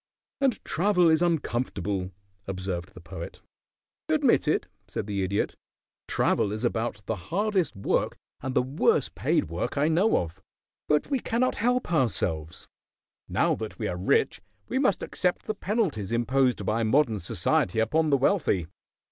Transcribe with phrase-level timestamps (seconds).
[0.39, 2.09] "And travel is uncomfortable,"
[2.47, 3.39] observed the Poet.
[4.09, 5.53] "Admitted," said the Idiot.
[6.07, 10.41] "Travel is about the hardest work and the worst paid work I know of,
[10.87, 12.67] but we cannot help ourselves.
[13.29, 18.09] Now that we are rich we must accept the penalties imposed by modern society upon
[18.09, 18.65] the wealthy.